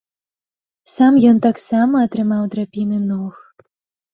Сам 0.93 1.13
ён 1.31 1.37
таксама 1.47 1.95
атрымаў 2.07 2.43
драпіны 2.57 2.97
ног. 3.11 3.35